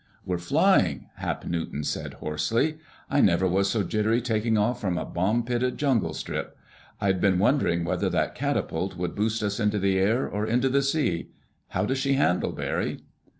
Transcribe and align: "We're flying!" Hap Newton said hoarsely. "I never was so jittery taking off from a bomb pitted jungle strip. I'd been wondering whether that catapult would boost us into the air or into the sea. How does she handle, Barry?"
"We're 0.25 0.39
flying!" 0.39 1.11
Hap 1.17 1.45
Newton 1.45 1.83
said 1.83 2.15
hoarsely. 2.15 2.79
"I 3.07 3.21
never 3.21 3.47
was 3.47 3.69
so 3.69 3.83
jittery 3.83 4.19
taking 4.19 4.57
off 4.57 4.81
from 4.81 4.97
a 4.97 5.05
bomb 5.05 5.43
pitted 5.43 5.77
jungle 5.77 6.15
strip. 6.15 6.57
I'd 6.99 7.21
been 7.21 7.37
wondering 7.37 7.85
whether 7.85 8.09
that 8.09 8.33
catapult 8.33 8.97
would 8.97 9.13
boost 9.13 9.43
us 9.43 9.59
into 9.59 9.77
the 9.77 9.99
air 9.99 10.27
or 10.27 10.47
into 10.47 10.69
the 10.69 10.81
sea. 10.81 11.29
How 11.67 11.85
does 11.85 11.99
she 11.99 12.13
handle, 12.13 12.51
Barry?" 12.51 13.01